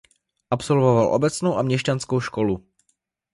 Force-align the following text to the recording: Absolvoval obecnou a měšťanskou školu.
Absolvoval 0.49 1.13
obecnou 1.13 1.57
a 1.57 1.61
měšťanskou 1.61 2.19
školu. 2.25 2.65